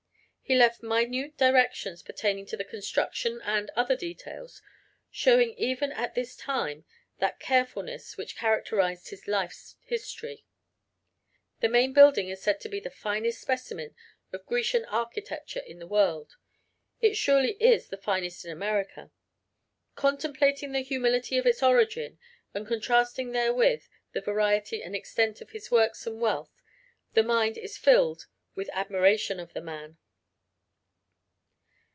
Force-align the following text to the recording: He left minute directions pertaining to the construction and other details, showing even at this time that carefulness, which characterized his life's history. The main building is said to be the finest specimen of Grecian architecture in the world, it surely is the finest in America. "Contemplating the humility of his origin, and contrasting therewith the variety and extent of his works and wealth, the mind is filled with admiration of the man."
He 0.43 0.57
left 0.57 0.83
minute 0.83 1.37
directions 1.37 2.03
pertaining 2.03 2.45
to 2.47 2.57
the 2.57 2.65
construction 2.65 3.39
and 3.41 3.69
other 3.69 3.95
details, 3.95 4.61
showing 5.09 5.53
even 5.53 5.93
at 5.93 6.13
this 6.13 6.35
time 6.35 6.83
that 7.19 7.39
carefulness, 7.39 8.17
which 8.17 8.35
characterized 8.35 9.11
his 9.11 9.29
life's 9.29 9.77
history. 9.85 10.43
The 11.61 11.69
main 11.69 11.93
building 11.93 12.27
is 12.27 12.41
said 12.41 12.59
to 12.59 12.67
be 12.67 12.81
the 12.81 12.89
finest 12.89 13.39
specimen 13.39 13.95
of 14.33 14.45
Grecian 14.45 14.83
architecture 14.89 15.61
in 15.61 15.79
the 15.79 15.87
world, 15.87 16.35
it 16.99 17.15
surely 17.15 17.53
is 17.53 17.87
the 17.87 17.95
finest 17.95 18.43
in 18.43 18.51
America. 18.51 19.09
"Contemplating 19.95 20.73
the 20.73 20.81
humility 20.81 21.37
of 21.37 21.45
his 21.45 21.63
origin, 21.63 22.19
and 22.53 22.67
contrasting 22.67 23.31
therewith 23.31 23.85
the 24.11 24.19
variety 24.19 24.83
and 24.83 24.97
extent 24.97 25.39
of 25.39 25.51
his 25.51 25.71
works 25.71 26.05
and 26.05 26.19
wealth, 26.19 26.59
the 27.13 27.23
mind 27.23 27.57
is 27.57 27.77
filled 27.77 28.27
with 28.53 28.69
admiration 28.73 29.39
of 29.39 29.53
the 29.53 29.61
man." 29.61 29.97